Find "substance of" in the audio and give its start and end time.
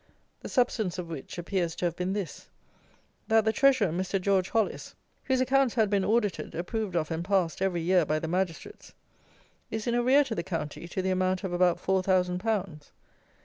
0.49-1.09